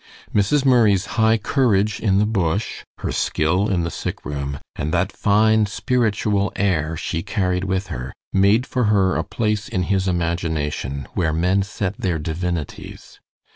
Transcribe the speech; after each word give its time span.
Mrs. 0.33 0.65
Murray's 0.65 1.05
high 1.21 1.37
courage 1.37 1.99
in 1.99 2.17
the 2.17 2.25
bush, 2.25 2.83
her 3.01 3.11
skill 3.11 3.69
in 3.69 3.83
the 3.83 3.91
sick 3.91 4.25
room, 4.25 4.57
and 4.75 4.91
that 4.91 5.11
fine 5.11 5.67
spiritual 5.67 6.51
air 6.55 6.97
she 6.97 7.21
carried 7.21 7.65
with 7.65 7.85
her 7.93 8.11
made 8.33 8.65
for 8.65 8.85
her 8.85 9.15
a 9.15 9.23
place 9.23 9.69
in 9.69 9.83
his 9.93 10.07
imagination 10.07 11.07
where 11.13 11.31
men 11.33 11.61
set 11.61 11.99
their 11.99 12.17
divinities. 12.17 13.19